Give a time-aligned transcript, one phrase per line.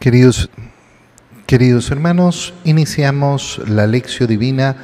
[0.00, 0.48] Queridos,
[1.44, 4.74] queridos hermanos, iniciamos la lección divina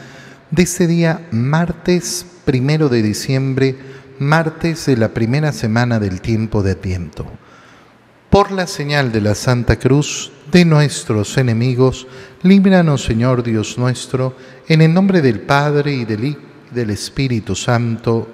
[0.51, 3.79] de este día, martes primero de diciembre,
[4.19, 7.25] martes de la primera semana del tiempo de Adviento.
[8.29, 12.07] Por la señal de la Santa Cruz de nuestros enemigos,
[12.43, 14.37] líbranos, Señor Dios nuestro,
[14.69, 16.37] en el nombre del Padre y del,
[16.73, 18.29] del Espíritu Santo.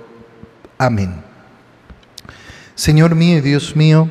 [0.79, 1.15] Amén.
[2.75, 4.11] Señor mío y Dios mío,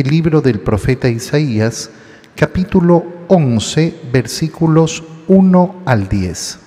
[0.00, 1.90] el libro del profeta Isaías,
[2.36, 6.58] capítulo 11, versículos 1 al 10.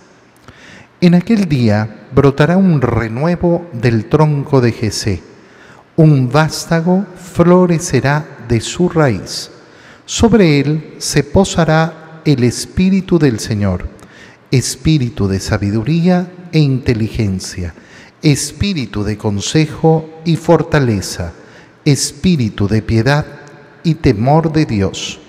[0.99, 5.23] En aquel día brotará un renuevo del tronco de Jesé,
[5.95, 9.49] un vástago florecerá de su raíz.
[10.05, 13.88] Sobre él se posará el espíritu del Señor,
[14.51, 17.73] espíritu de sabiduría e inteligencia,
[18.21, 21.31] espíritu de consejo y fortaleza
[21.85, 23.25] espíritu de piedad
[23.83, 25.19] y temor de Dios.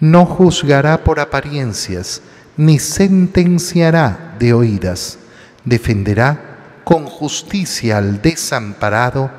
[0.00, 2.22] No juzgará por apariencias,
[2.56, 5.18] ni sentenciará de oídas.
[5.64, 9.30] Defenderá con justicia al desamparado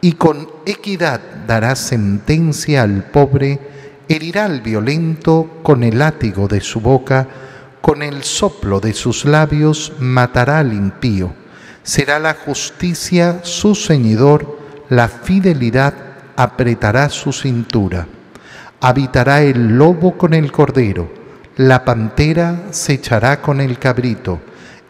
[0.00, 3.60] y con equidad dará sentencia al pobre,
[4.08, 7.28] herirá al violento con el látigo de su boca,
[7.80, 11.32] con el soplo de sus labios matará al impío.
[11.82, 14.59] Será la justicia su ceñidor,
[14.90, 15.94] la fidelidad
[16.34, 18.08] apretará su cintura.
[18.80, 21.12] Habitará el lobo con el cordero,
[21.56, 24.40] la pantera se echará con el cabrito,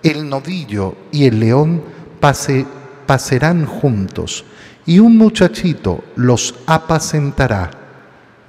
[0.03, 1.83] el novillo y el león
[2.19, 2.65] pase,
[3.07, 4.45] pasarán juntos,
[4.87, 7.71] y un muchachito los apacentará.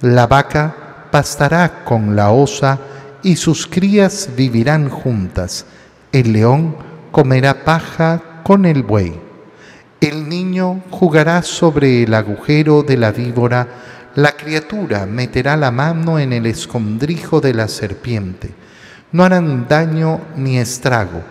[0.00, 2.78] La vaca pastará con la osa,
[3.22, 5.66] y sus crías vivirán juntas.
[6.12, 6.76] El león
[7.10, 9.31] comerá paja con el buey.
[10.02, 13.68] El niño jugará sobre el agujero de la víbora,
[14.16, 18.52] la criatura meterá la mano en el escondrijo de la serpiente.
[19.12, 21.22] No harán daño ni estrago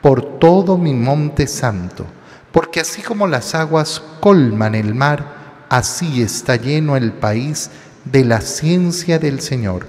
[0.00, 2.06] por todo mi monte santo,
[2.52, 7.68] porque así como las aguas colman el mar, así está lleno el país
[8.04, 9.88] de la ciencia del Señor.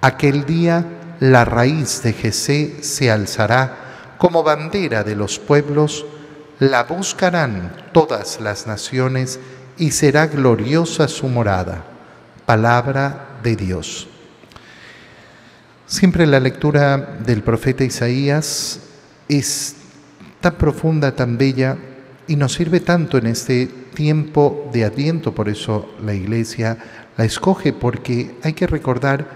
[0.00, 0.84] Aquel día
[1.20, 6.04] la raíz de Jesé se alzará como bandera de los pueblos,
[6.60, 9.40] la buscarán todas las naciones
[9.78, 11.84] y será gloriosa su morada.
[12.44, 14.08] Palabra de Dios.
[15.86, 18.80] Siempre la lectura del profeta Isaías
[19.26, 19.74] es
[20.40, 21.78] tan profunda, tan bella
[22.28, 26.76] y nos sirve tanto en este tiempo de adviento, por eso la iglesia
[27.16, 29.26] la escoge, porque hay que recordar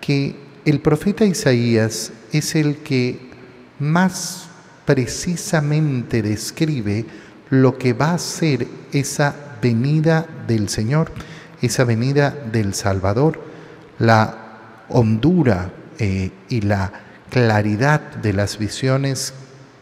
[0.00, 3.30] que el profeta Isaías es el que
[3.78, 4.45] más
[4.86, 7.04] precisamente describe
[7.50, 11.10] lo que va a ser esa venida del Señor,
[11.60, 13.40] esa venida del Salvador,
[13.98, 16.92] la hondura eh, y la
[17.30, 19.34] claridad de las visiones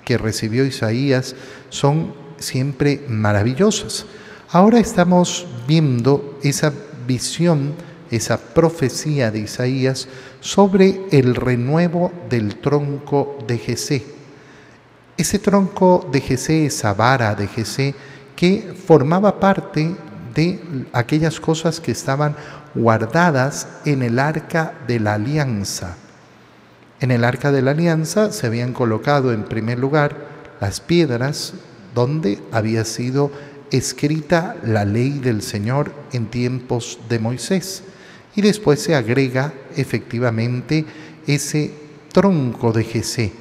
[0.05, 1.37] que recibió Isaías
[1.69, 4.07] son siempre maravillosas.
[4.51, 6.73] Ahora estamos viendo esa
[7.07, 7.75] visión,
[8.11, 10.09] esa profecía de Isaías
[10.41, 14.14] sobre el renuevo del tronco de Jesé
[15.17, 17.95] ese tronco de Jesé, esa vara de Jesé,
[18.37, 19.95] que formaba parte
[20.35, 20.61] de
[20.93, 22.37] aquellas cosas que estaban
[22.75, 25.97] guardadas en el arca de la alianza.
[27.01, 30.17] En el arca de la alianza se habían colocado en primer lugar
[30.61, 31.55] las piedras
[31.95, 33.31] donde había sido
[33.71, 37.83] escrita la ley del Señor en tiempos de Moisés.
[38.35, 40.85] Y después se agrega efectivamente
[41.27, 41.73] ese
[42.13, 43.33] tronco de Jesé.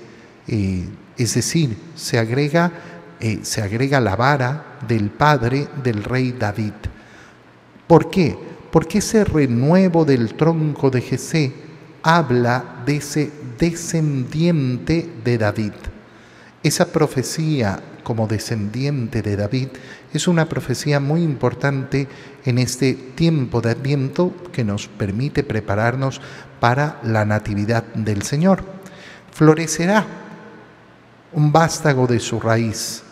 [1.17, 2.71] Es decir, se agrega,
[3.19, 6.73] eh, se agrega la vara del padre del rey David.
[7.87, 8.37] ¿Por qué?
[8.71, 11.53] Porque ese renuevo del tronco de Jesé
[12.01, 15.73] habla de ese descendiente de David.
[16.63, 19.69] Esa profecía como descendiente de David
[20.13, 22.07] es una profecía muy importante
[22.45, 26.21] en este tiempo de Adviento que nos permite prepararnos
[26.59, 28.63] para la natividad del Señor.
[29.31, 30.05] Florecerá
[31.33, 33.03] un vástago de su raíz.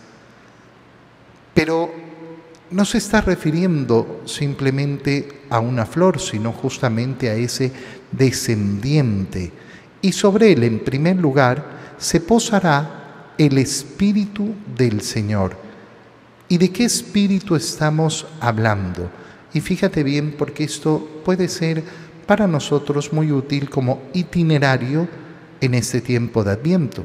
[1.54, 1.92] Pero
[2.72, 7.72] no se está refiriendo simplemente a una flor, sino justamente a ese
[8.12, 9.52] descendiente.
[10.02, 15.56] Y sobre él, en primer lugar, se posará el Espíritu del Señor.
[16.48, 19.10] ¿Y de qué espíritu estamos hablando?
[19.54, 21.84] Y fíjate bien porque esto puede ser
[22.26, 25.08] para nosotros muy útil como itinerario
[25.60, 27.04] en este tiempo de Adviento.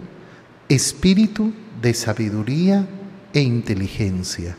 [0.69, 2.87] Espíritu de sabiduría
[3.33, 4.57] e inteligencia,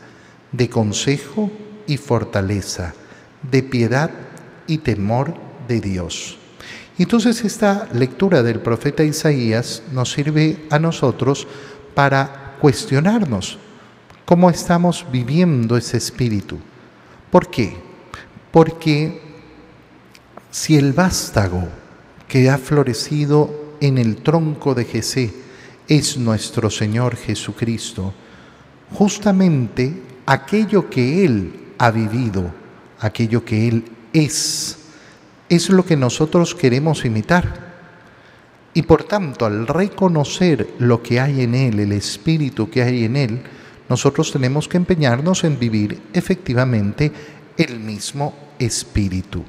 [0.52, 1.50] de consejo
[1.86, 2.94] y fortaleza,
[3.42, 4.10] de piedad
[4.66, 5.34] y temor
[5.68, 6.38] de Dios.
[6.98, 11.46] Entonces esta lectura del profeta Isaías nos sirve a nosotros
[11.94, 13.58] para cuestionarnos
[14.24, 16.58] cómo estamos viviendo ese espíritu.
[17.30, 17.76] ¿Por qué?
[18.50, 19.20] Porque
[20.50, 21.68] si el vástago
[22.26, 25.32] que ha florecido en el tronco de Jesé
[25.88, 28.12] es nuestro Señor Jesucristo,
[28.92, 32.52] justamente aquello que Él ha vivido,
[33.00, 34.78] aquello que Él es,
[35.48, 37.66] es lo que nosotros queremos imitar.
[38.74, 43.16] Y por tanto, al reconocer lo que hay en Él, el espíritu que hay en
[43.16, 43.42] Él,
[43.88, 47.10] nosotros tenemos que empeñarnos en vivir efectivamente
[47.56, 49.42] el mismo espíritu.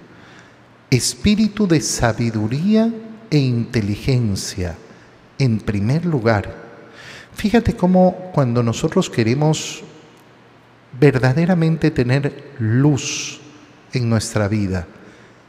[0.90, 2.92] Espíritu de sabiduría
[3.30, 4.78] e inteligencia,
[5.40, 6.70] en primer lugar
[7.40, 9.82] Fíjate cómo cuando nosotros queremos
[11.00, 13.40] verdaderamente tener luz
[13.94, 14.88] en nuestra vida,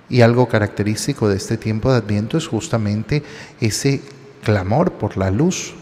[0.08, 3.24] y algo característico de este tiempo de Adviento es justamente
[3.60, 4.02] ese
[4.44, 5.74] clamor por la luz.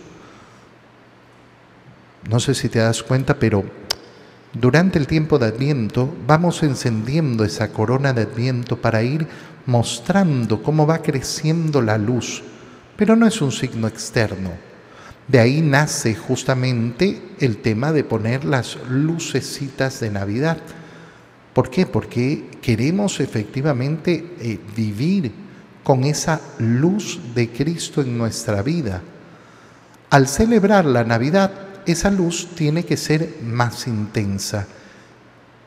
[2.31, 3.65] No sé si te das cuenta, pero
[4.55, 9.27] durante el tiempo de Adviento vamos encendiendo esa corona de Adviento para ir
[9.67, 12.43] mostrando cómo va creciendo la luz,
[12.99, 14.69] pero no es un signo externo
[15.29, 20.57] de ahí nace justamente el tema de poner las lucecitas de Navidad.
[21.53, 21.85] ¿Por qué?
[21.85, 25.31] Porque queremos efectivamente eh, vivir
[25.85, 29.03] con esa luz de Cristo en nuestra vida.
[30.09, 31.53] Al celebrar la Navidad,
[31.85, 34.67] esa luz tiene que ser más intensa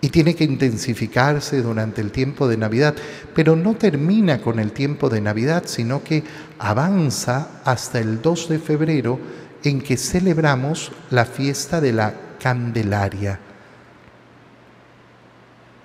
[0.01, 2.95] y tiene que intensificarse durante el tiempo de Navidad,
[3.35, 6.23] pero no termina con el tiempo de Navidad, sino que
[6.57, 9.19] avanza hasta el 2 de febrero
[9.63, 13.39] en que celebramos la fiesta de la Candelaria,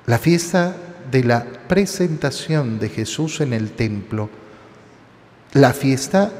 [0.06, 0.74] la fiesta
[1.10, 4.30] de la presentación de Jesús en el templo,
[5.52, 6.32] la fiesta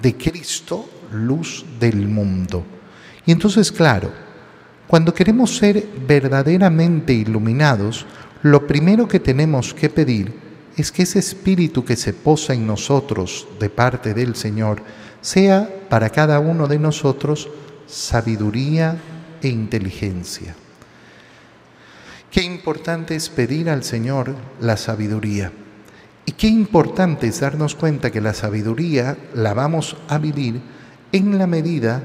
[0.00, 2.64] de Cristo, luz del mundo.
[3.24, 4.25] Y entonces, claro,
[4.86, 8.06] cuando queremos ser verdaderamente iluminados,
[8.42, 10.32] lo primero que tenemos que pedir
[10.76, 14.82] es que ese espíritu que se posa en nosotros de parte del Señor,
[15.20, 17.48] sea para cada uno de nosotros
[17.86, 18.96] sabiduría
[19.42, 20.54] e inteligencia.
[22.30, 25.52] Qué importante es pedir al Señor la sabiduría.
[26.26, 30.60] Y qué importante es darnos cuenta que la sabiduría la vamos a vivir
[31.12, 32.02] en la medida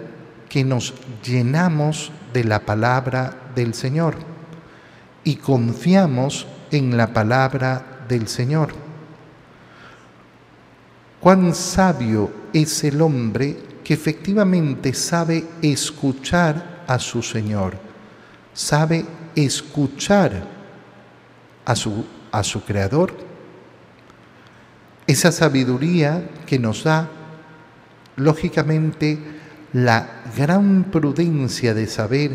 [0.47, 0.93] que nos
[1.23, 4.15] llenamos de la palabra del Señor
[5.23, 8.73] y confiamos en la palabra del Señor.
[11.19, 17.77] Cuán sabio es el hombre que efectivamente sabe escuchar a su Señor,
[18.53, 19.05] sabe
[19.35, 20.43] escuchar
[21.65, 23.13] a su, a su Creador.
[25.05, 27.09] Esa sabiduría que nos da,
[28.15, 29.40] lógicamente,
[29.73, 32.31] la gran prudencia de saber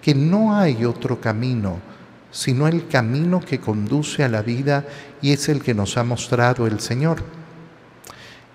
[0.00, 1.80] que no hay otro camino,
[2.30, 4.84] sino el camino que conduce a la vida
[5.20, 7.22] y es el que nos ha mostrado el Señor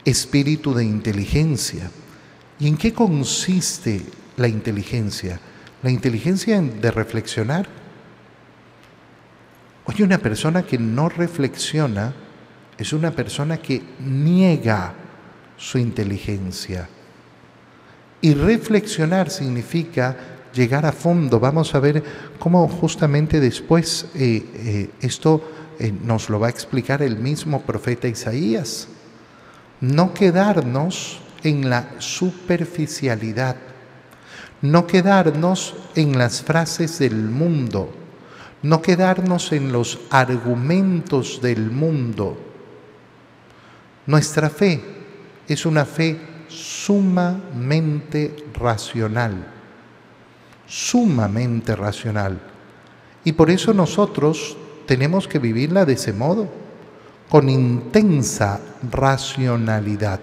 [0.05, 1.89] espíritu de inteligencia.
[2.59, 4.01] ¿Y en qué consiste
[4.37, 5.39] la inteligencia?
[5.81, 7.67] La inteligencia de reflexionar.
[9.85, 12.13] Oye, una persona que no reflexiona
[12.77, 14.93] es una persona que niega
[15.57, 16.87] su inteligencia.
[18.23, 20.17] Y reflexionar significa
[20.51, 21.39] llegar a fondo.
[21.39, 22.03] Vamos a ver
[22.39, 25.43] cómo justamente después eh, eh, esto
[25.77, 28.87] eh, nos lo va a explicar el mismo profeta Isaías
[29.83, 33.57] no quedarnos en la superficialidad,
[34.61, 37.93] no quedarnos en las frases del mundo,
[38.61, 42.37] no quedarnos en los argumentos del mundo.
[44.05, 44.81] Nuestra fe
[45.49, 46.17] es una fe
[46.53, 49.45] sumamente racional,
[50.67, 52.39] sumamente racional.
[53.23, 54.55] Y por eso nosotros
[54.85, 56.47] tenemos que vivirla de ese modo
[57.29, 58.59] con intensa
[58.91, 60.19] racionalidad,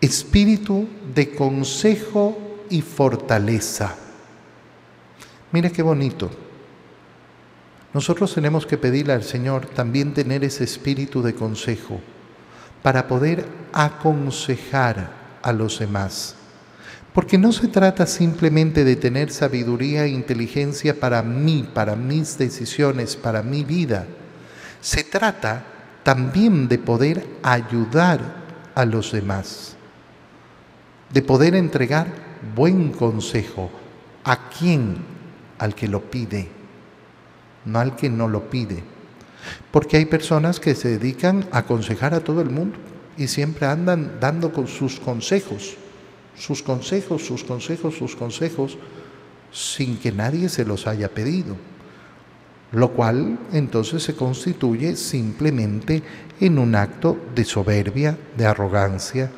[0.00, 2.36] espíritu de consejo
[2.70, 3.94] y fortaleza.
[5.52, 6.30] Mira qué bonito.
[7.94, 12.00] Nosotros tenemos que pedirle al Señor también tener ese espíritu de consejo
[12.82, 15.10] para poder aconsejar
[15.42, 16.34] a los demás.
[17.12, 23.16] Porque no se trata simplemente de tener sabiduría e inteligencia para mí, para mis decisiones,
[23.16, 24.06] para mi vida.
[24.80, 25.64] Se trata
[26.02, 28.20] también de poder ayudar
[28.74, 29.76] a los demás,
[31.10, 32.06] de poder entregar
[32.54, 33.70] buen consejo
[34.24, 34.98] a quien,
[35.58, 36.48] al que lo pide,
[37.64, 38.82] no al que no lo pide.
[39.70, 42.76] Porque hay personas que se dedican a aconsejar a todo el mundo
[43.16, 45.76] y siempre andan dando sus consejos,
[46.36, 48.78] sus consejos, sus consejos, sus consejos,
[49.52, 51.56] sin que nadie se los haya pedido.
[52.70, 56.02] Lo cual entonces se constituye simplemente
[56.38, 59.30] en un acto de soberbia, de arrogancia.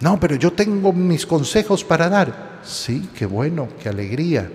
[0.00, 2.60] No, pero yo tengo mis consejos para dar.
[2.62, 4.50] Sí, qué bueno, qué alegría.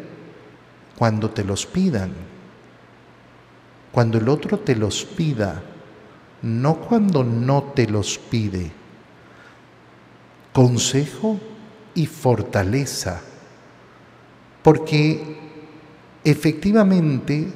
[0.97, 2.11] Cuando te los pidan,
[3.93, 5.61] cuando el otro te los pida,
[6.41, 8.71] no cuando no te los pide.
[10.51, 11.39] Consejo
[11.93, 13.21] y fortaleza,
[14.63, 15.37] porque
[16.23, 17.47] efectivamente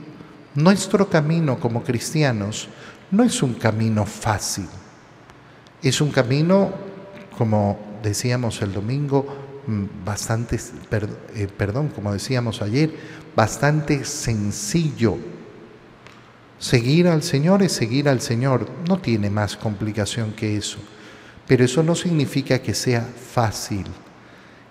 [0.53, 2.70] nuestro camino como cristianos
[3.10, 4.67] no es un camino fácil,
[5.82, 6.72] es un camino,
[7.36, 9.25] como decíamos el domingo,
[9.65, 10.60] mm, bastante,
[11.34, 12.94] eh, perdón, como decíamos ayer,
[13.36, 15.17] bastante sencillo
[16.60, 20.80] Seguir al Señor es seguir al Señor, no tiene más complicación que eso,
[21.48, 23.86] pero eso no significa que sea fácil.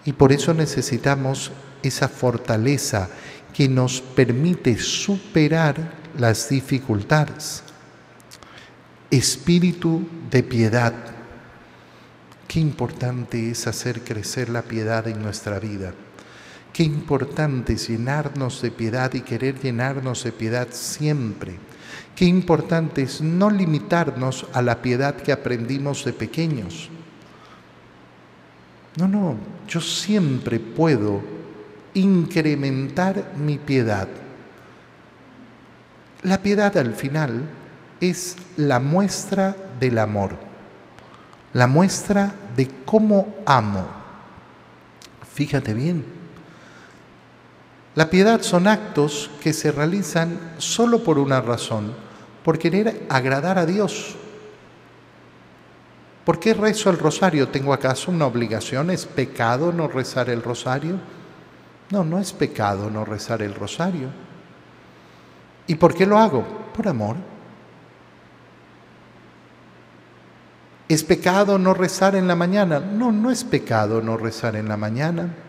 [0.04, 1.52] Y por eso necesitamos
[1.82, 3.08] esa fortaleza
[3.54, 7.62] que nos permite superar las dificultades.
[9.10, 10.92] Espíritu de piedad.
[12.48, 15.94] Qué importante es hacer crecer la piedad en nuestra vida.
[16.76, 21.58] Qué importante llenarnos de piedad y querer llenarnos de piedad siempre
[22.16, 26.88] Qué importante es no limitarnos a la piedad que aprendimos de pequeños.
[28.96, 29.36] No, no,
[29.68, 31.20] yo siempre puedo
[31.92, 34.08] incrementar mi piedad.
[36.22, 37.42] La piedad al final
[38.00, 40.36] es la muestra del amor,
[41.52, 43.86] la muestra de cómo amo.
[45.34, 46.02] Fíjate bien,
[47.96, 51.94] la piedad son actos que se realizan solo por una razón,
[52.44, 54.16] por querer agradar a Dios.
[56.22, 57.48] ¿Por qué rezo el rosario?
[57.48, 58.90] ¿Tengo acaso una obligación?
[58.90, 60.98] ¿Es pecado no rezar el rosario?
[61.90, 64.08] No, no es pecado no rezar el rosario.
[65.66, 66.44] ¿Y por qué lo hago?
[66.76, 67.16] Por amor.
[70.86, 72.78] ¿Es pecado no rezar en la mañana?
[72.78, 75.45] No, no es pecado no rezar en la mañana.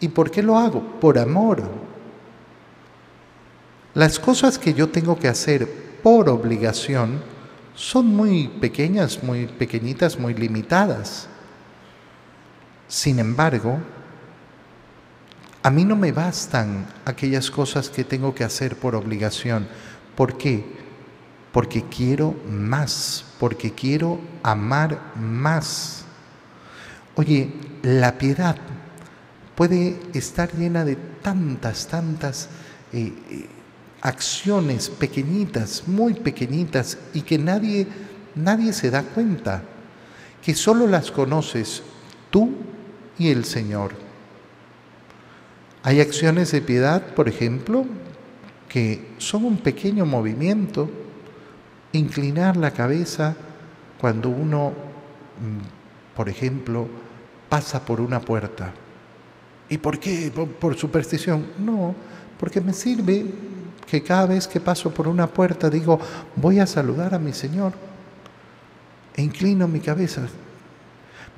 [0.00, 0.82] ¿Y por qué lo hago?
[1.00, 1.62] Por amor.
[3.94, 5.66] Las cosas que yo tengo que hacer
[6.02, 7.22] por obligación
[7.74, 11.28] son muy pequeñas, muy pequeñitas, muy limitadas.
[12.88, 13.78] Sin embargo,
[15.62, 19.66] a mí no me bastan aquellas cosas que tengo que hacer por obligación.
[20.14, 20.64] ¿Por qué?
[21.50, 26.04] Porque quiero más, porque quiero amar más.
[27.16, 28.56] Oye, la piedad
[29.56, 32.48] puede estar llena de tantas, tantas
[32.92, 33.46] eh, eh,
[34.02, 37.88] acciones pequeñitas, muy pequeñitas y que nadie,
[38.34, 39.62] nadie se da cuenta,
[40.42, 41.82] que solo las conoces
[42.30, 42.52] tú
[43.18, 43.92] y el Señor.
[45.82, 47.86] Hay acciones de piedad, por ejemplo,
[48.68, 50.90] que son un pequeño movimiento,
[51.92, 53.34] inclinar la cabeza
[53.98, 56.88] cuando uno, mm, por ejemplo,
[57.48, 58.74] pasa por una puerta.
[59.68, 60.30] ¿Y por qué?
[60.34, 61.46] ¿Por, por superstición?
[61.58, 61.94] No,
[62.38, 63.26] porque me sirve
[63.86, 65.98] que cada vez que paso por una puerta digo,
[66.34, 67.72] voy a saludar a mi Señor
[69.14, 70.28] e inclino mi cabeza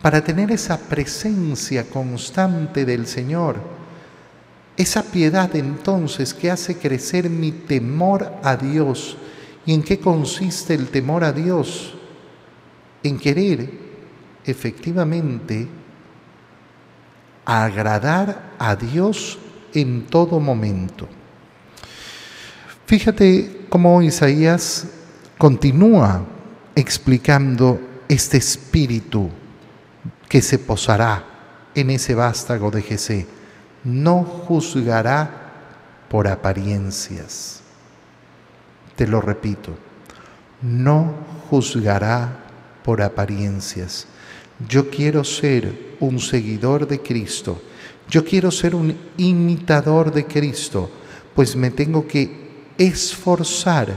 [0.03, 3.57] para tener esa presencia constante del Señor,
[4.77, 9.17] esa piedad entonces que hace crecer mi temor a Dios.
[9.67, 11.95] ¿Y en qué consiste el temor a Dios?
[13.03, 13.69] En querer
[14.45, 15.69] efectivamente
[17.49, 19.39] agradar a Dios
[19.73, 21.09] en todo momento.
[22.85, 24.87] Fíjate cómo Isaías
[25.39, 26.27] continúa
[26.75, 29.31] explicando este espíritu
[30.29, 31.25] que se posará
[31.75, 33.27] en ese vástago de Jesé.
[33.83, 35.31] No juzgará
[36.11, 37.63] por apariencias.
[38.95, 39.75] Te lo repito,
[40.61, 41.15] no
[41.49, 42.29] juzgará
[42.85, 44.07] por apariencias.
[44.67, 47.61] Yo quiero ser un seguidor de Cristo.
[48.09, 50.91] Yo quiero ser un imitador de Cristo
[51.39, 53.97] pues me tengo que esforzar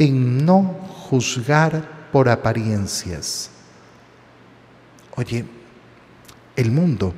[0.00, 3.52] en no juzgar por apariencias.
[5.14, 5.44] Oye,
[6.56, 7.14] el mundo,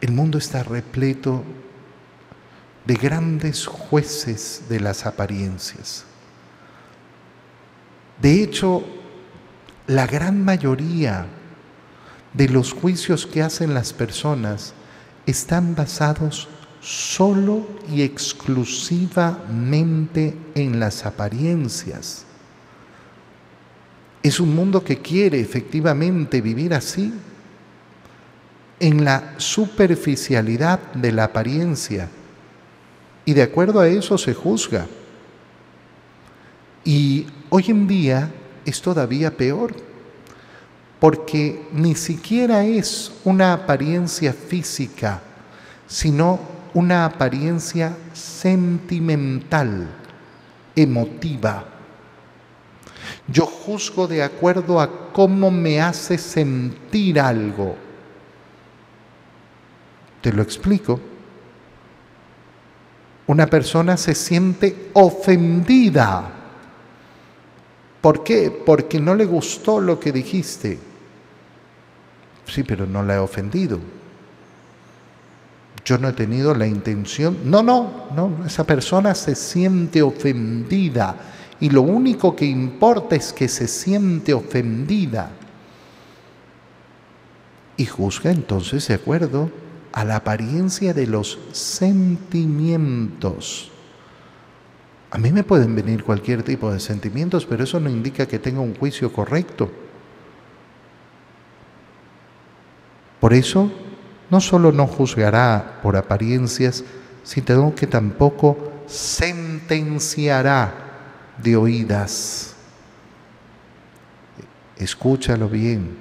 [0.00, 1.44] el mundo está repleto
[2.84, 6.04] de grandes jueces de las apariencias.
[8.20, 8.84] De hecho,
[9.88, 11.26] la gran mayoría
[12.34, 14.74] de los juicios que hacen las personas
[15.24, 16.48] están basados
[16.80, 22.26] solo y exclusivamente en las apariencias.
[24.22, 27.14] Es un mundo que quiere efectivamente vivir así,
[28.80, 32.10] en la superficialidad de la apariencia.
[33.24, 34.86] Y de acuerdo a eso se juzga.
[36.84, 38.30] Y hoy en día
[38.68, 39.74] es todavía peor,
[41.00, 45.20] porque ni siquiera es una apariencia física,
[45.86, 46.40] sino
[46.74, 49.88] una apariencia sentimental,
[50.74, 51.64] emotiva.
[53.26, 57.76] Yo juzgo de acuerdo a cómo me hace sentir algo.
[60.20, 61.00] Te lo explico.
[63.26, 66.37] Una persona se siente ofendida.
[68.00, 68.50] ¿Por qué?
[68.50, 70.78] Porque no le gustó lo que dijiste.
[72.46, 73.80] Sí, pero no la he ofendido.
[75.84, 77.38] Yo no he tenido la intención.
[77.44, 78.44] No, no, no.
[78.46, 81.16] Esa persona se siente ofendida.
[81.60, 85.32] Y lo único que importa es que se siente ofendida.
[87.76, 89.50] Y juzga entonces de acuerdo
[89.92, 93.70] a la apariencia de los sentimientos.
[95.10, 98.60] A mí me pueden venir cualquier tipo de sentimientos, pero eso no indica que tenga
[98.60, 99.70] un juicio correcto.
[103.20, 103.72] Por eso,
[104.30, 106.84] no solo no juzgará por apariencias,
[107.24, 110.74] sino que tampoco sentenciará
[111.42, 112.54] de oídas.
[114.76, 115.96] Escúchalo bien,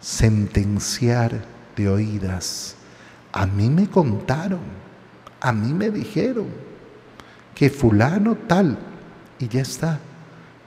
[0.00, 1.44] sentenciar
[1.76, 2.76] de oídas.
[3.32, 4.60] A mí me contaron,
[5.40, 6.67] a mí me dijeron
[7.58, 8.78] que fulano tal,
[9.40, 9.98] y ya está.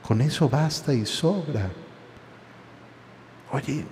[0.06, 1.69] Con eso basta y sobra.
[3.49, 3.86] Oye,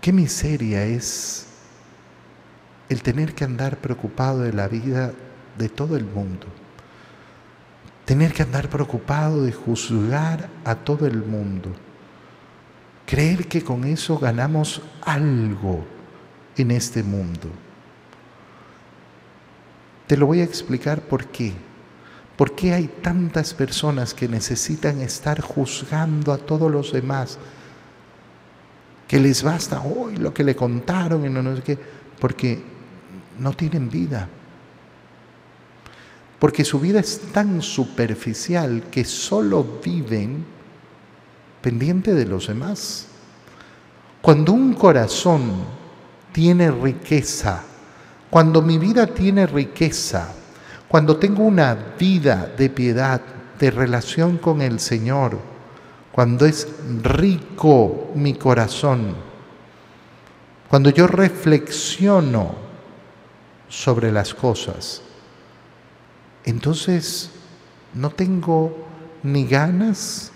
[0.00, 1.46] qué miseria es
[2.88, 5.12] el tener que andar preocupado de la vida
[5.56, 6.48] de todo el mundo.
[8.04, 11.70] Tener que andar preocupado de juzgar a todo el mundo.
[13.06, 15.84] Creer que con eso ganamos algo
[16.56, 17.48] en este mundo.
[20.12, 21.54] Te lo voy a explicar por qué.
[22.36, 27.38] ¿Por qué hay tantas personas que necesitan estar juzgando a todos los demás?
[29.08, 31.78] Que les basta hoy lo que le contaron y no, no sé qué.
[32.20, 32.62] Porque
[33.38, 34.28] no tienen vida.
[36.38, 40.44] Porque su vida es tan superficial que solo viven
[41.62, 43.06] pendiente de los demás.
[44.20, 45.52] Cuando un corazón
[46.32, 47.64] tiene riqueza,
[48.32, 50.32] cuando mi vida tiene riqueza,
[50.88, 53.20] cuando tengo una vida de piedad,
[53.58, 55.38] de relación con el Señor,
[56.10, 56.66] cuando es
[57.02, 59.14] rico mi corazón,
[60.66, 62.54] cuando yo reflexiono
[63.68, 65.02] sobre las cosas,
[66.44, 67.32] entonces
[67.92, 68.74] no tengo
[69.22, 70.32] ni ganas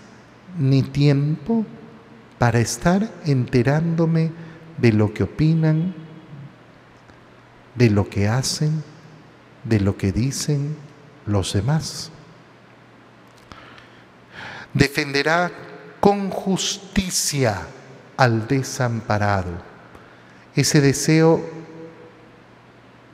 [0.59, 1.65] ni tiempo
[2.37, 4.29] para estar enterándome
[4.77, 6.06] de lo que opinan,
[7.77, 8.83] de lo que hacen,
[9.63, 10.75] de lo que dicen
[11.25, 12.11] los demás.
[14.73, 15.51] Defenderá
[15.99, 17.67] con justicia
[18.17, 19.51] al desamparado.
[20.55, 21.43] Ese deseo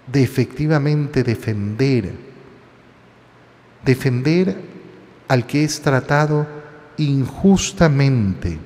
[0.08, 2.14] de efectivamente defender,
[3.84, 4.62] defender
[5.28, 6.48] al que es tratado
[6.98, 8.60] injustamente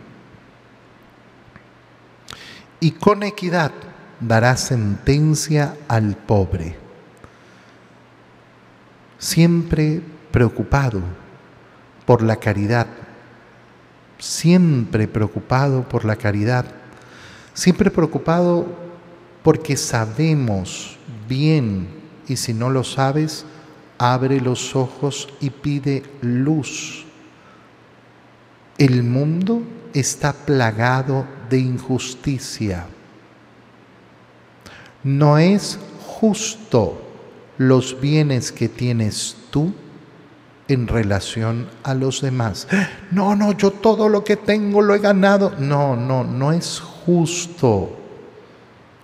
[2.80, 3.72] y con equidad
[4.20, 6.76] dará sentencia al pobre.
[9.18, 10.02] Siempre
[10.32, 11.02] preocupado
[12.06, 12.88] por la caridad,
[14.18, 16.66] siempre preocupado por la caridad,
[17.54, 18.68] siempre preocupado
[19.44, 21.88] porque sabemos bien
[22.28, 23.46] y si no lo sabes,
[23.98, 27.06] abre los ojos y pide luz.
[28.78, 32.86] El mundo está plagado de injusticia
[35.04, 37.02] no es justo
[37.58, 39.74] los bienes que tienes tú
[40.68, 42.68] en relación a los demás.
[43.12, 45.54] No, no, yo todo lo que tengo lo he ganado.
[45.60, 47.96] No, no, no es justo.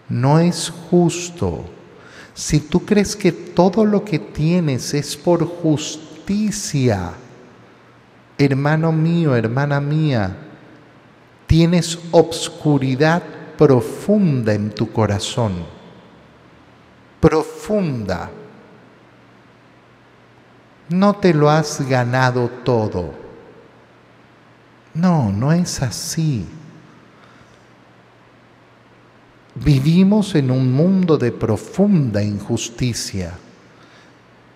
[0.09, 1.63] No es justo.
[2.33, 7.13] Si tú crees que todo lo que tienes es por justicia,
[8.37, 10.35] hermano mío, hermana mía,
[11.47, 13.21] tienes obscuridad
[13.57, 15.72] profunda en tu corazón.
[17.23, 18.29] Profunda.
[20.89, 23.13] No te lo has ganado todo.
[24.93, 26.45] No, no es así.
[29.55, 33.31] Vivimos en un mundo de profunda injusticia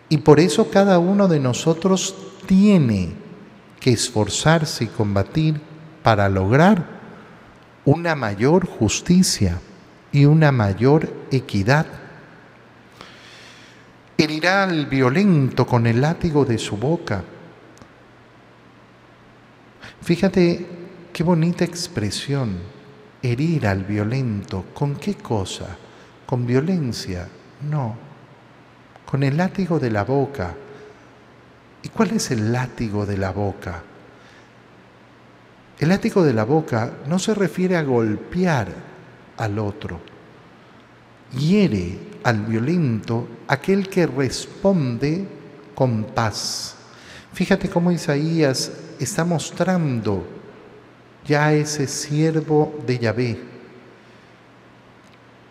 [0.09, 3.13] y por eso cada uno de nosotros tiene
[3.79, 5.61] que esforzarse y combatir
[6.03, 6.85] para lograr
[7.85, 9.61] una mayor justicia
[10.11, 11.85] y una mayor equidad.
[14.17, 17.23] Herirá al violento con el látigo de su boca.
[20.01, 20.65] Fíjate
[21.13, 22.57] qué bonita expresión
[23.21, 24.65] herir al violento.
[24.73, 25.77] ¿Con qué cosa?
[26.25, 27.27] ¿Con violencia?
[27.69, 27.95] No.
[29.05, 30.55] Con el látigo de la boca.
[31.83, 33.83] ¿Y cuál es el látigo de la boca?
[35.77, 38.67] El látigo de la boca no se refiere a golpear
[39.37, 39.99] al otro.
[41.37, 45.25] Hiere al violento aquel que responde
[45.73, 46.75] con paz.
[47.31, 50.27] Fíjate cómo Isaías está mostrando
[51.25, 53.39] ya ese siervo de Yahvé,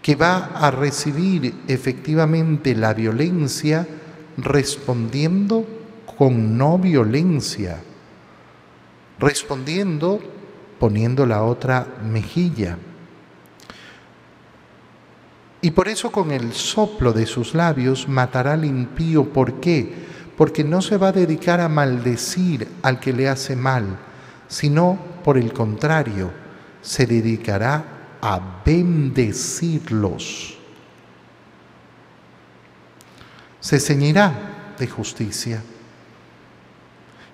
[0.03, 3.89] que va a recibir efectivamente la violencia
[4.37, 5.65] respondiendo
[6.19, 7.83] con no violencia,
[9.19, 10.21] respondiendo
[10.79, 12.77] poniendo la otra mejilla.
[15.67, 19.33] Y por eso con el soplo de sus labios matará al impío.
[19.33, 19.93] ¿Por qué?
[20.37, 23.99] Porque no se va a dedicar a maldecir al que le hace mal,
[24.47, 26.31] sino por el contrario,
[26.81, 27.85] se dedicará
[28.23, 30.57] a bendecirlos.
[33.59, 35.65] Se ceñirá de justicia.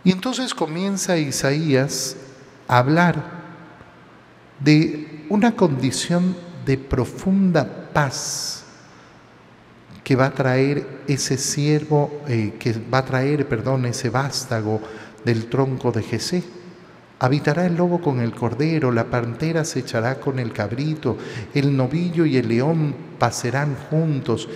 [0.05, 2.17] Y entonces comienza Isaías
[2.67, 3.23] a hablar
[4.59, 8.65] de una condición de profunda paz
[10.03, 14.81] que va a traer ese siervo, eh, que va a traer, perdón, ese vástago
[15.25, 16.43] del tronco de Jesé
[17.23, 21.17] Habitará el lobo con el cordero, la pantera se echará con el cabrito,
[21.55, 24.49] el novillo y el león pasarán juntos,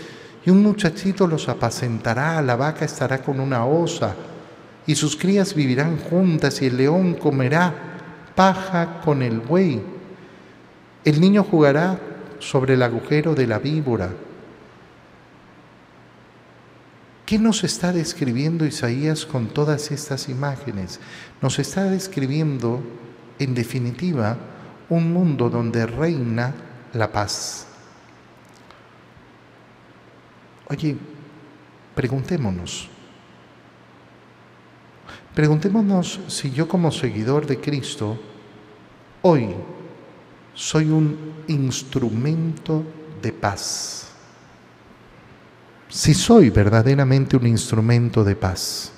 [0.45, 4.17] y un muchachito los apacentará, la vaca estará con una osa,
[4.85, 7.73] y sus crías vivirán juntas, y el león comerá
[8.35, 9.81] paja con el buey.
[11.05, 12.01] El niño jugará
[12.39, 14.11] sobre el agujero de la víbora
[17.27, 21.01] ¿Qué nos está describiendo Isaías con todas estas imágenes?
[21.43, 22.81] Nos está describiendo,
[23.41, 24.37] en definitiva,
[24.89, 26.55] un mundo donde reina
[26.93, 27.67] la paz.
[30.69, 30.97] Oye,
[31.97, 32.89] preguntémonos.
[35.35, 38.17] Preguntémonos si yo como seguidor de Cristo
[39.23, 39.49] hoy
[40.57, 42.83] soy un instrumento
[43.23, 44.07] de paz
[45.89, 48.93] si soy verdaderamente un instrumento de paz.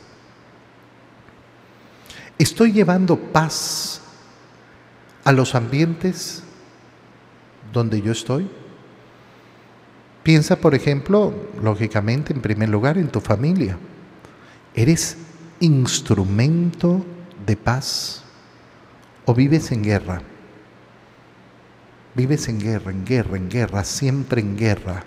[2.38, 4.00] ¿Estoy llevando paz
[5.24, 6.42] a los ambientes
[7.72, 8.50] donde yo estoy?
[10.22, 13.78] Piensa, por ejemplo, lógicamente, en primer lugar, en tu familia.
[14.74, 15.16] ¿Eres
[15.60, 17.04] instrumento
[17.46, 18.22] de paz
[19.24, 20.22] o vives en guerra?
[22.18, 25.04] Vives en guerra, en guerra, en guerra, siempre en guerra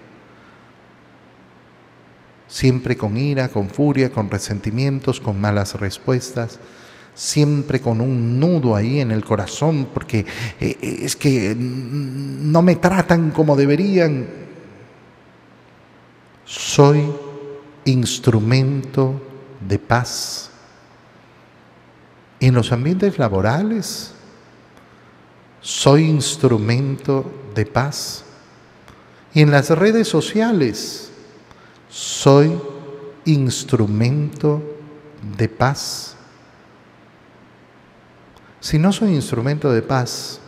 [2.51, 6.59] siempre con ira, con furia, con resentimientos, con malas respuestas,
[7.15, 10.19] siempre con un nudo ahí en el corazón, porque
[10.59, 14.27] eh, eh, es que no me tratan como deberían.
[16.43, 17.09] Soy
[17.85, 19.21] instrumento
[19.65, 20.49] de paz.
[22.41, 24.13] En los ambientes laborales,
[25.61, 28.25] soy instrumento de paz.
[29.33, 31.11] Y en las redes sociales,
[31.89, 32.59] soy
[33.25, 34.61] instrumento
[35.37, 36.15] de paz.
[38.59, 40.39] Si no soy instrumento de paz,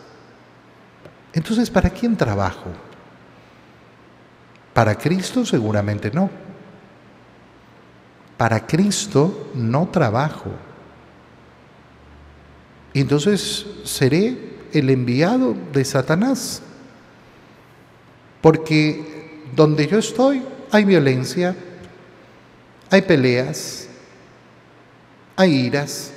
[1.34, 2.69] entonces ¿para quién trabajo?
[4.73, 6.30] Para Cristo seguramente no.
[8.38, 10.52] Para Cristo no trabajo.
[12.93, 16.62] Entonces seré el enviado de Satanás.
[18.41, 21.55] Porque donde yo estoy, hay violencia,
[22.89, 23.88] hay peleas,
[25.36, 26.12] hay iras.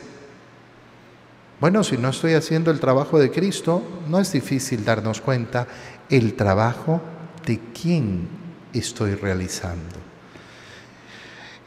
[1.60, 5.66] Bueno, si no estoy haciendo el trabajo de Cristo, no es difícil darnos cuenta
[6.10, 7.00] el trabajo
[7.46, 8.28] de quién
[8.72, 9.96] estoy realizando.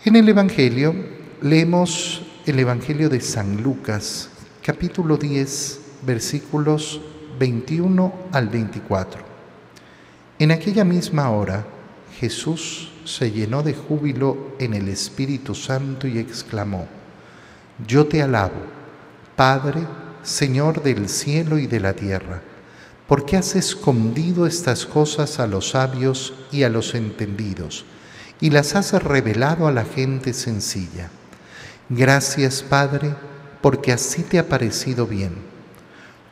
[0.06, 0.96] En el Evangelio
[1.42, 4.30] leemos el Evangelio de San Lucas,
[4.64, 7.02] capítulo 10, versículos
[7.40, 9.24] 21 al 24.
[10.40, 11.66] En aquella misma hora,
[12.20, 16.88] Jesús se llenó de júbilo en el Espíritu Santo y exclamó,
[17.88, 18.62] Yo te alabo,
[19.36, 19.82] Padre,
[20.24, 22.42] Señor del cielo y de la tierra,
[23.08, 27.86] porque has escondido estas cosas a los sabios y a los entendidos,
[28.42, 31.10] y las has revelado a la gente sencilla.
[31.90, 33.16] Gracias, Padre,
[33.62, 35.49] porque así te ha parecido bien.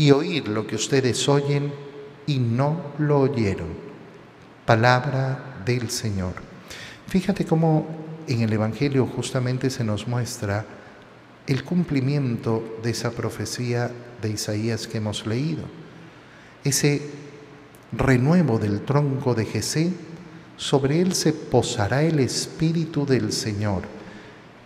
[0.00, 1.70] y oír lo que ustedes oyen
[2.26, 3.68] y no lo oyeron.
[4.64, 6.32] Palabra del Señor.
[7.06, 7.86] Fíjate cómo
[8.26, 10.64] en el Evangelio justamente se nos muestra
[11.46, 13.90] el cumplimiento de esa profecía
[14.22, 15.64] de Isaías que hemos leído.
[16.64, 17.02] Ese
[17.92, 19.92] renuevo del tronco de Jesé,
[20.56, 23.82] sobre él se posará el Espíritu del Señor.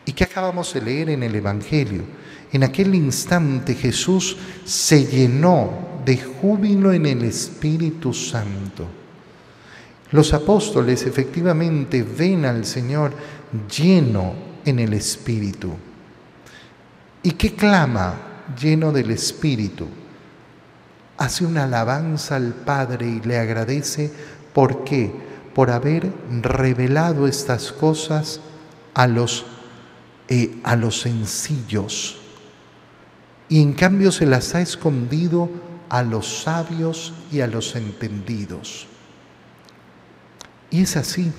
[0.06, 2.04] ¿Y qué acabamos de leer en el Evangelio?
[2.54, 5.70] En aquel instante Jesús se llenó
[6.04, 8.86] de júbilo en el Espíritu Santo.
[10.12, 13.12] Los apóstoles efectivamente ven al Señor
[13.76, 15.72] lleno en el Espíritu.
[17.24, 19.88] ¿Y qué clama lleno del Espíritu?
[21.16, 24.12] Hace una alabanza al Padre y le agradece.
[24.52, 25.12] ¿Por qué?
[25.56, 28.40] Por haber revelado estas cosas
[28.94, 29.44] a los,
[30.28, 32.20] eh, a los sencillos.
[33.48, 35.50] Y en cambio se las ha escondido
[35.88, 38.86] a los sabios y a los entendidos.
[40.70, 41.30] Y es así.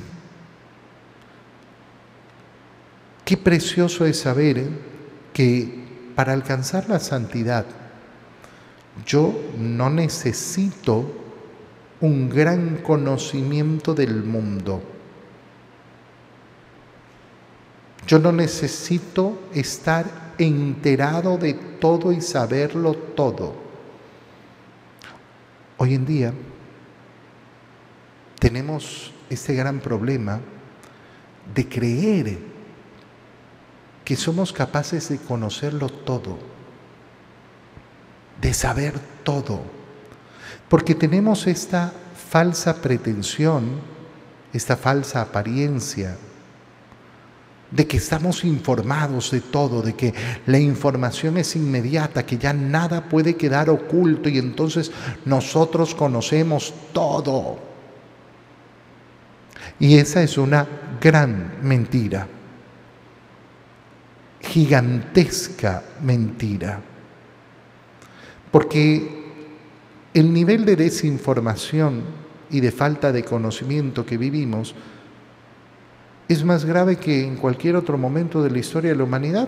[3.25, 4.69] Qué precioso es saber ¿eh?
[5.33, 5.83] que
[6.15, 7.65] para alcanzar la santidad
[9.05, 11.11] yo no necesito
[12.01, 14.81] un gran conocimiento del mundo.
[18.07, 20.05] Yo no necesito estar
[20.37, 23.55] enterado de todo y saberlo todo.
[25.77, 26.33] Hoy en día
[28.39, 30.39] tenemos este gran problema
[31.53, 32.37] de creer
[34.03, 36.37] que somos capaces de conocerlo todo,
[38.39, 39.61] de saber todo,
[40.69, 41.91] porque tenemos esta
[42.29, 43.81] falsa pretensión,
[44.53, 46.17] esta falsa apariencia
[47.71, 50.13] de que estamos informados de todo, de que
[50.45, 54.91] la información es inmediata, que ya nada puede quedar oculto y entonces
[55.25, 57.59] nosotros conocemos todo.
[59.79, 60.67] Y esa es una
[61.01, 62.27] gran mentira
[64.55, 66.79] gigantesca mentira.
[68.51, 69.33] Porque
[70.13, 72.03] el nivel de desinformación
[72.49, 74.75] y de falta de conocimiento que vivimos
[76.27, 79.47] es más grave que en cualquier otro momento de la historia de la humanidad.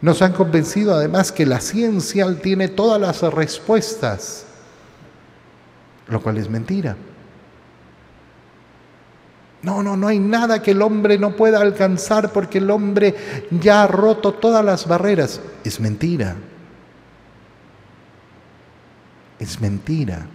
[0.00, 4.44] Nos han convencido además que la ciencia tiene todas las respuestas,
[6.08, 6.96] lo cual es mentira.
[9.62, 13.16] No, no, no hay nada que el hombre no pueda alcanzar porque el hombre
[13.50, 15.40] ya ha roto todas las barreras.
[15.64, 16.36] Es mentira.
[19.40, 20.26] Es mentira.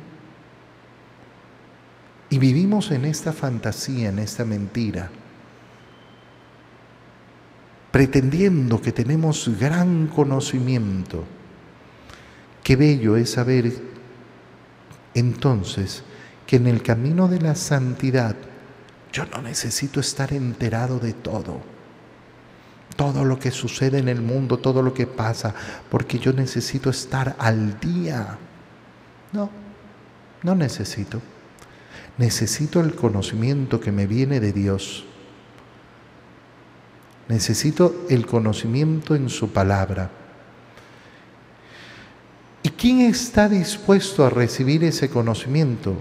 [2.32, 5.12] Y vivimos en esta fantasía, en esta mentira,
[7.92, 11.26] pretendiendo que tenemos gran conocimiento.
[12.64, 13.74] Qué bello es saber
[15.14, 16.04] entonces
[16.48, 18.38] que en el camino de la santidad
[19.12, 21.60] yo no necesito estar enterado de todo.
[22.96, 25.54] Todo lo que sucede en el mundo, todo lo que pasa,
[25.90, 28.38] porque yo necesito estar al día.
[29.34, 29.50] No,
[30.44, 31.22] no necesito.
[32.22, 35.06] Necesito el conocimiento que me viene de Dios.
[37.28, 40.12] Necesito el conocimiento en su palabra.
[42.62, 45.96] ¿Y quién está dispuesto a recibir ese conocimiento?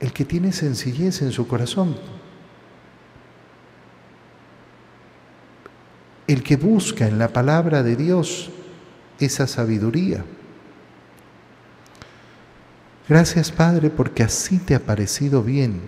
[0.00, 1.94] El que tiene sencillez en su corazón.
[6.26, 8.50] el que busca en la palabra de Dios
[9.20, 10.24] esa sabiduría.
[13.08, 15.80] Gracias Padre porque así te ha parecido bien.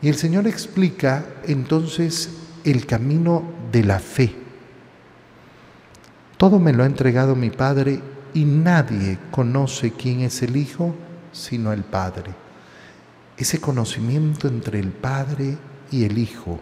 [0.00, 2.30] Y el Señor explica entonces
[2.64, 4.34] el camino de la fe.
[6.38, 8.00] Todo me lo ha entregado mi Padre
[8.34, 10.94] y nadie conoce quién es el Hijo
[11.32, 12.32] sino el Padre.
[13.36, 15.56] Ese conocimiento entre el Padre
[15.90, 16.58] y el Hijo.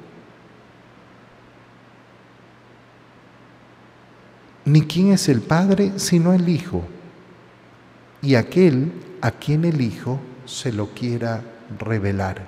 [4.65, 6.85] Ni quién es el Padre sino el Hijo.
[8.23, 11.43] Y aquel a quien el Hijo se lo quiera
[11.79, 12.47] revelar.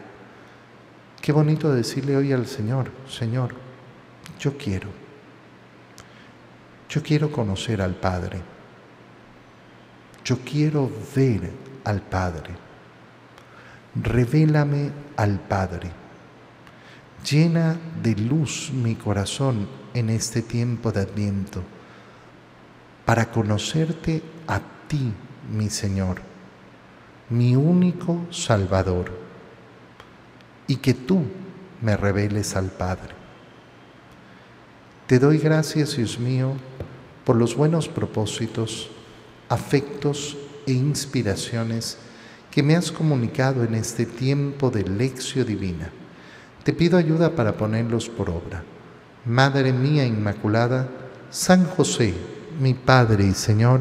[1.21, 3.55] Qué bonito decirle hoy al Señor, Señor,
[4.39, 4.89] yo quiero.
[6.89, 8.41] Yo quiero conocer al Padre.
[10.25, 11.51] Yo quiero ver
[11.85, 12.55] al Padre.
[13.95, 15.91] Revélame al Padre.
[17.29, 21.63] Llena de luz mi corazón en este tiempo de Adviento
[23.05, 25.13] para conocerte a ti,
[25.51, 26.21] mi Señor,
[27.31, 29.11] mi único Salvador,
[30.67, 31.23] y que tú
[31.81, 33.15] me reveles al Padre.
[35.07, 36.53] Te doy gracias, Dios mío,
[37.25, 38.91] por los buenos propósitos,
[39.49, 41.99] afectos e inspiraciones
[42.51, 45.91] que me has comunicado en este tiempo de lección divina.
[46.65, 48.63] Te pido ayuda para ponerlos por obra.
[49.25, 50.89] Madre mía Inmaculada,
[51.31, 52.15] San José,
[52.61, 53.81] mi Padre y Señor,